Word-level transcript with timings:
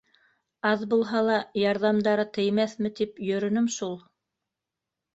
Аҙ 0.69 0.85
булһа 0.93 1.21
ла, 1.27 1.35
ярҙамдары 1.65 2.27
теймәҫме 2.39 2.95
тип 3.03 3.25
йөрөнөм 3.31 3.73
шул. 3.81 3.99